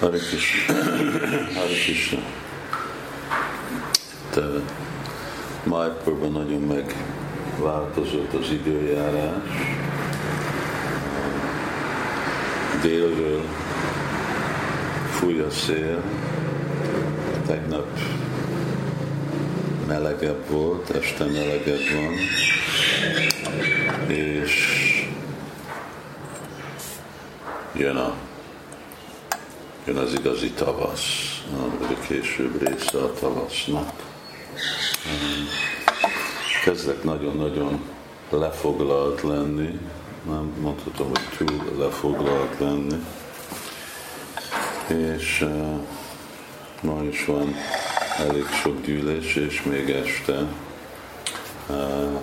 [0.00, 0.74] Hare Krishna.
[1.54, 2.18] Hare Krishna.
[4.30, 4.42] Te
[5.62, 9.76] Májpurban nagyon megváltozott az időjárás.
[12.82, 13.42] Délről
[15.10, 16.02] fúj a szél.
[17.46, 17.86] Tegnap
[19.86, 22.14] melegebb volt, este melegebb van,
[24.08, 24.52] és
[27.72, 28.25] jön a
[29.86, 33.92] jön az igazi tavasz, a később része a tavasznak.
[36.64, 37.80] Kezdek nagyon-nagyon
[38.30, 39.78] lefoglalt lenni,
[40.26, 43.04] nem mondhatom, hogy túl lefoglalt lenni,
[44.86, 45.80] és uh,
[46.82, 47.54] ma is van
[48.18, 50.46] elég sok gyűlés, és még este
[51.68, 52.20] uh,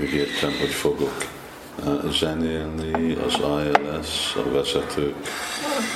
[0.00, 1.24] ígértem, hogy fogok
[2.10, 5.14] zenélni az ILS, a vezetők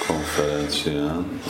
[0.06, 1.40] konferencián.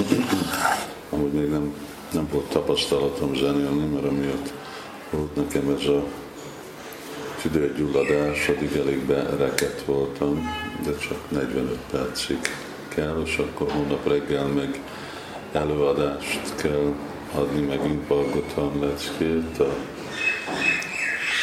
[1.10, 1.74] Amúgy még nem,
[2.12, 4.52] nem volt tapasztalatom zenélni, mert amiatt
[5.10, 6.04] volt nekem ez a
[7.42, 10.50] tüdőgyulladás, addig elég berekett voltam,
[10.84, 12.38] de csak 45 percig
[12.88, 14.80] kell, és akkor hónap reggel meg
[15.52, 16.94] előadást kell
[17.34, 19.74] adni megint Balgotan leckét a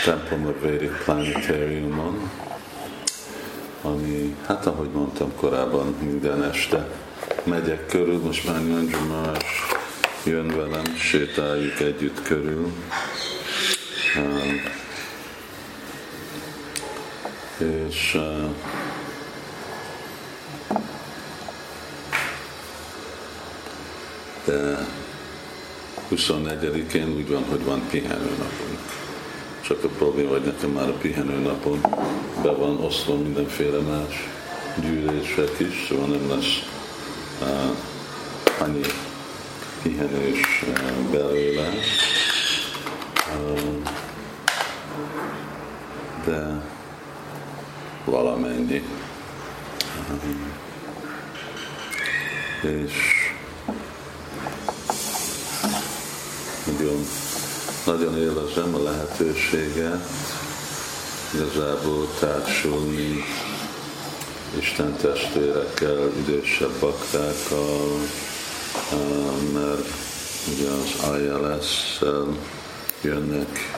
[0.05, 2.29] templom of Vedic Planetariumon,
[3.83, 6.89] ami, hát ahogy mondtam korábban, minden este
[7.43, 9.65] megyek körül, most már Nyanju más
[10.25, 12.71] jön velem, sétáljuk együtt körül.
[14.15, 14.61] Uh,
[17.57, 18.49] és uh,
[24.45, 24.87] de
[26.11, 29.02] 24-én úgy van, hogy van pihenőnapunk
[29.67, 31.81] csak a probléma, hogy nekem már a pihenő napon
[32.41, 34.29] be van osztva mindenféle más
[34.81, 36.59] gyűlések is, szóval nem lesz
[37.41, 37.77] uh,
[38.59, 38.81] annyi
[39.81, 41.69] pihenős uh, belőle.
[43.43, 43.89] Uh,
[46.25, 46.61] de
[48.05, 48.83] valamennyi.
[52.63, 52.93] Uh, és
[56.65, 57.05] nagyon
[57.85, 60.07] nagyon élvezem a lehetőséget
[61.33, 63.23] igazából társulni
[64.59, 67.99] Isten testvérekkel, idősebb baktákkal,
[69.53, 69.87] mert
[70.53, 72.37] ugye az ILS-szel
[73.01, 73.77] jönnek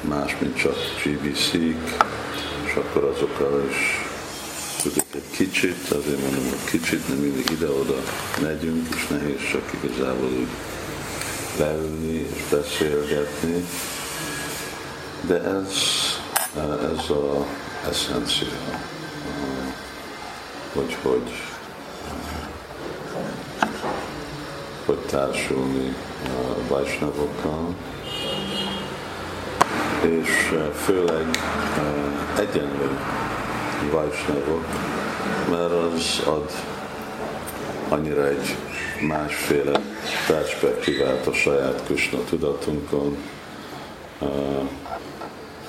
[0.00, 2.04] más, mint csak GBC-k,
[2.64, 4.11] és akkor azokkal is
[4.82, 8.02] tudjuk egy kicsit, azért mondom, hogy kicsit, nem mindig ide-oda
[8.40, 10.48] megyünk, és nehéz csak igazából úgy
[11.58, 13.64] leülni és beszélgetni.
[15.20, 15.66] De ez,
[16.98, 17.46] ez a
[17.88, 18.48] eszencia,
[20.72, 21.30] hogy hogy,
[24.86, 25.94] hogy társulni
[26.24, 27.74] a vajsnavokkal,
[30.02, 30.54] és
[30.84, 31.26] főleg
[32.38, 32.98] egyenlő
[33.90, 34.66] Vajsnavok,
[35.50, 36.50] mert az ad
[37.88, 38.56] annyira egy
[39.00, 39.80] másféle
[40.26, 43.16] perspektívát a saját Krishna tudatunkon.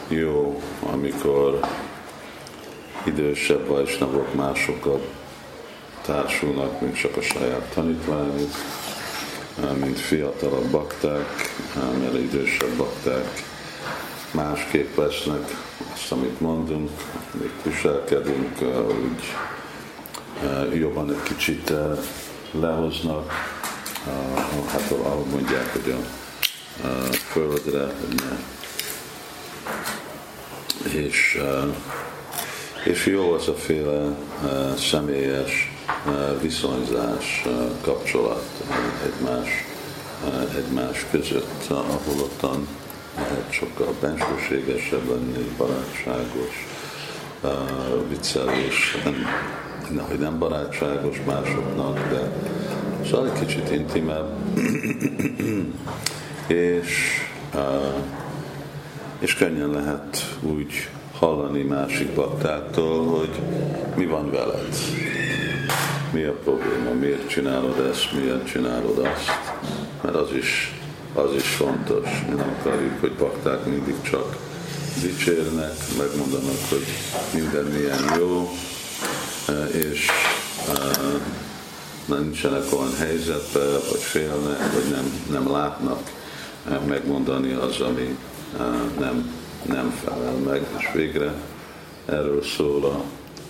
[0.07, 1.59] Jó, amikor
[3.03, 5.07] idősebb vajsnavok másokat
[6.01, 8.51] társulnak, mint csak a saját tanítványuk,
[9.79, 11.53] mint fiatalabb bakták,
[11.99, 13.43] mert idősebb bakták
[14.31, 15.49] másképp lesznek,
[16.03, 16.89] azt, amit mondunk,
[17.31, 18.61] még viselkedünk,
[20.71, 21.73] úgy jobban egy kicsit
[22.51, 23.31] lehoznak,
[24.71, 28.23] hát ahogy mondják, hogy a földre, hogy.
[30.93, 31.41] És,
[32.85, 34.17] és jó az a féle
[34.77, 35.71] személyes
[36.41, 37.45] viszonyzás,
[37.81, 38.63] kapcsolat
[39.05, 39.49] egymás,
[40.55, 42.67] egymás között, ahol ottan
[43.49, 46.67] sokkal bensőségesebb lenni, barátságos,
[48.09, 48.97] viccelés,
[49.89, 52.31] nem, hogy nem barátságos másoknak, de
[53.05, 54.35] szóval egy kicsit intimebb,
[56.47, 57.21] és,
[59.19, 63.39] és könnyen lehet úgy hallani másik baktáktól, hogy
[63.95, 64.75] mi van veled,
[66.11, 69.31] mi a probléma, miért csinálod ezt, miért csinálod azt,
[70.01, 70.82] mert az is
[71.13, 72.09] az is fontos.
[72.29, 74.37] Mi nem akarjuk, hogy bakták mindig csak
[75.01, 76.85] dicsérnek, megmondanak, hogy
[77.33, 78.49] minden milyen jó,
[79.47, 80.07] eh, és
[80.67, 85.99] uh, nincsenek olyan helyzetben, vagy félnek, vagy nem, nem látnak
[86.67, 88.17] uh, megmondani az, ami
[88.99, 89.33] nem,
[89.65, 91.33] nem felel meg, és végre
[92.05, 93.03] erről szól a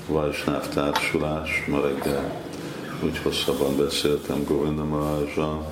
[0.08, 2.42] Vajsnáv társulás, ma reggel
[3.04, 5.72] úgy hosszabban beszéltem Govinda Maharajjal,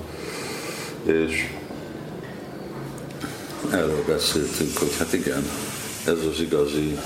[1.02, 1.50] és
[3.72, 5.50] erről beszéltünk, hogy hát igen,
[6.04, 6.98] ez az igazi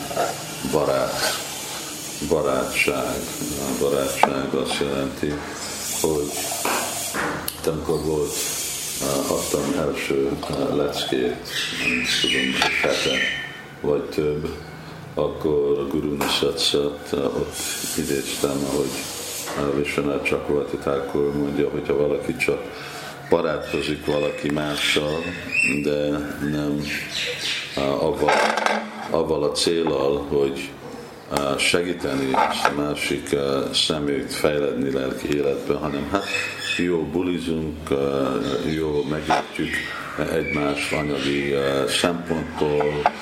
[0.73, 1.21] barát,
[2.29, 3.17] barátság.
[3.61, 5.33] A barátság azt jelenti,
[6.01, 6.31] hogy
[7.67, 8.35] amikor volt,
[9.29, 10.31] adtam első
[10.75, 11.49] leckét,
[11.83, 13.19] nem tudom, hete
[13.81, 14.49] vagy több,
[15.15, 17.57] akkor a Guru Nisatsat ott
[17.97, 18.91] idéztem, hogy
[19.77, 22.63] Vishwanath Chakravarti Thakur mondja, hogyha valaki csak
[23.29, 25.23] barátkozik valaki mással,
[25.83, 26.09] de
[26.51, 26.81] nem
[27.77, 28.35] avval,
[29.11, 30.71] avval a célral, hogy
[31.59, 33.37] segíteni ezt a másik
[33.73, 36.25] szemét fejledni lelki életbe, hanem hát
[36.77, 37.89] jó bulizunk,
[38.75, 39.75] jó megértjük
[40.33, 41.55] egymást anyagi
[41.89, 43.13] szempontból,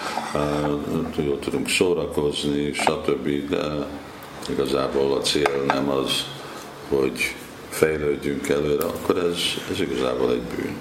[1.25, 3.49] jól tudunk szórakozni, stb.
[3.49, 3.87] De
[4.49, 6.25] igazából a cél nem az,
[6.89, 7.35] hogy
[7.75, 9.39] fejlődjünk előre, akkor ez,
[9.71, 10.77] ez igazából egy bűn.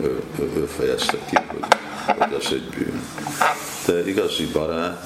[0.00, 1.64] Ő, ő, ő fejezte ki, hogy,
[2.18, 3.02] hogy ez egy bűn.
[3.86, 5.02] De igazi barát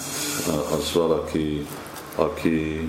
[0.79, 1.67] az valaki,
[2.15, 2.89] aki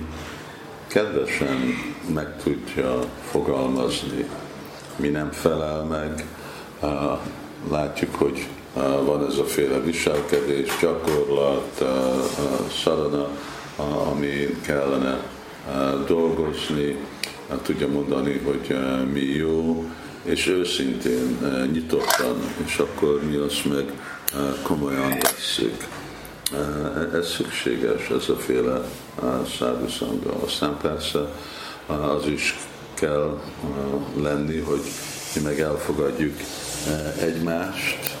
[0.86, 1.74] kedvesen
[2.14, 2.98] meg tudja
[3.30, 4.28] fogalmazni,
[4.96, 6.26] mi nem felel meg,
[7.70, 8.46] látjuk, hogy
[9.04, 11.84] van ez a féle viselkedés, gyakorlat,
[12.82, 13.28] szarana,
[14.10, 15.20] ami kellene
[16.06, 16.96] dolgozni,
[17.58, 18.76] tudja mondani, hogy
[19.12, 19.84] mi jó,
[20.22, 21.38] és őszintén,
[21.72, 23.92] nyitottan, és akkor mi azt meg
[24.62, 25.86] komolyan vesszük.
[27.14, 28.80] Ez szükséges, ez a féle
[29.58, 30.32] száduszanga.
[30.44, 31.18] Aztán persze
[31.86, 32.58] az is
[32.94, 33.40] kell
[34.22, 34.80] lenni, hogy
[35.34, 36.36] mi meg elfogadjuk
[37.20, 38.16] egymást,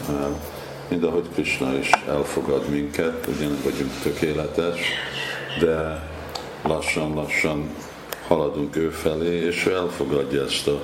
[0.88, 4.80] mind ahogy Krishna is elfogad minket, ugye nem vagyunk tökéletes,
[5.60, 6.08] de
[6.62, 7.68] lassan-lassan
[8.30, 10.80] haladunk ő felé, és ő elfogadja ezt a,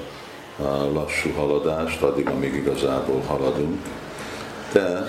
[0.92, 3.78] lassú haladást, addig, amíg igazából haladunk.
[4.72, 5.06] De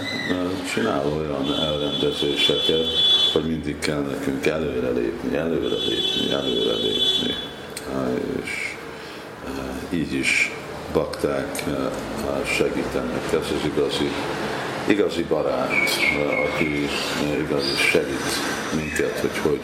[0.74, 2.86] csinál olyan elrendezéseket,
[3.34, 7.34] hogy mindig kell nekünk előrelépni, előrelépni, előrelépni.
[8.42, 8.76] És
[9.90, 10.52] így is
[10.94, 11.64] bakták
[12.46, 13.32] segítenek.
[13.32, 14.12] Ez az igazi,
[14.88, 15.72] igazi barát,
[16.46, 16.88] aki
[17.40, 18.34] igazi segít
[18.76, 19.62] minket, hogy hogy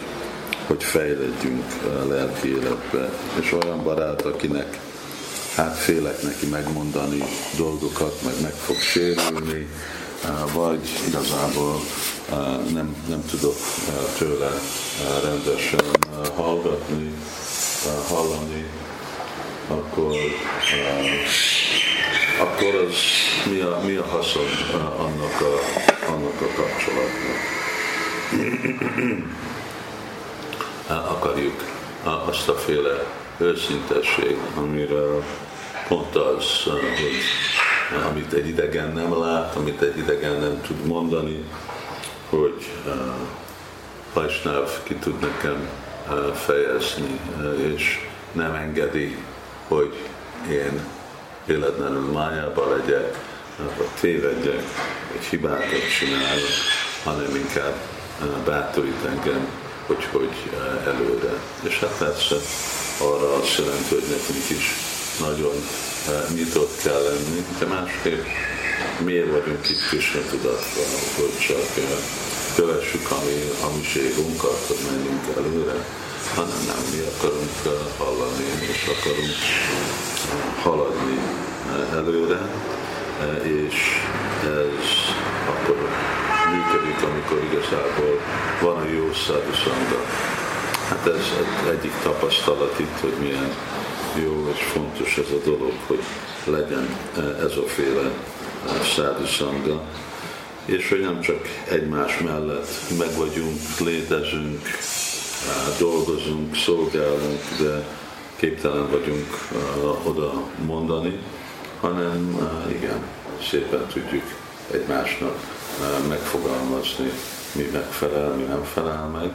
[0.68, 3.10] hogy fejledjünk a lelki életbe.
[3.42, 4.80] És olyan barát, akinek
[5.56, 7.24] hát félek neki megmondani
[7.58, 9.68] dolgokat, meg meg fog sérülni,
[10.54, 11.82] vagy igazából
[12.74, 13.56] nem, nem tudok
[14.18, 14.52] tőle
[15.24, 15.86] rendesen
[16.36, 17.14] hallgatni,
[18.08, 18.66] hallani,
[19.68, 20.16] akkor,
[22.40, 22.96] akkor az
[23.52, 24.46] mi a, mi a haszon
[24.98, 25.60] annak a,
[26.12, 27.54] annak a kapcsolatnak
[30.88, 31.64] akarjuk
[32.26, 33.04] azt a féle
[33.38, 35.24] őszintesség, amiről
[35.88, 37.22] pont az, hogy
[38.10, 41.44] amit egy idegen nem lát, amit egy idegen nem tud mondani,
[42.30, 42.72] hogy
[44.14, 45.70] Vajsnáv ki tud nekem
[46.34, 47.20] fejezni,
[47.76, 49.18] és nem engedi,
[49.68, 49.94] hogy
[50.50, 50.86] én
[51.46, 53.18] véletlenül májába legyek,
[53.78, 54.64] vagy tévedjek,
[55.12, 56.50] vagy hibákat csinálok,
[57.04, 57.76] hanem inkább
[58.46, 59.48] bátorít engem
[59.88, 61.34] hogy hogy eh, előre.
[61.62, 62.36] És hát persze
[62.98, 64.66] arra azt jelenti, hogy nekünk is
[65.20, 65.56] nagyon
[66.08, 68.26] eh, nyitott kell lenni, de másképp
[68.98, 71.84] miért vagyunk itt Krishna tudatban, hogy csak eh,
[72.56, 75.86] kövessük a mi hamiségunkat, hogy menjünk előre,
[76.36, 77.56] hanem nem, mi akarunk
[77.98, 79.38] hallani, és akarunk
[80.64, 81.18] haladni
[81.94, 82.50] előre,
[83.44, 83.76] és
[84.44, 85.90] ez akkor
[86.52, 88.20] működik, amikor igazából
[88.62, 90.00] van a jó szádusanga.
[90.90, 91.26] Hát ez
[91.70, 93.56] egyik tapasztalat itt, hogy milyen
[94.24, 96.04] jó és fontos ez a dolog, hogy
[96.46, 96.98] legyen
[97.40, 98.12] ez a féle
[98.96, 99.84] szádusanga,
[100.66, 104.62] és hogy nem csak egymás mellett meg vagyunk, létezünk,
[105.80, 107.86] dolgozunk, szolgálunk, de
[108.36, 109.50] képtelen vagyunk
[110.04, 110.34] oda
[110.66, 111.20] mondani,
[111.80, 113.04] hanem igen,
[113.50, 114.24] szépen tudjuk
[114.72, 115.36] egymásnak
[116.08, 117.12] megfogalmazni,
[117.52, 119.32] mi megfelel, mi nem felel meg,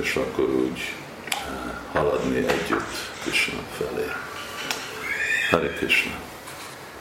[0.00, 0.94] és akkor úgy
[1.92, 4.06] haladni együtt Krishna felé.
[5.50, 6.33] Hare Krishna!